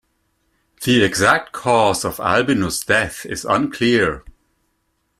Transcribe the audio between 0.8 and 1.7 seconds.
The exact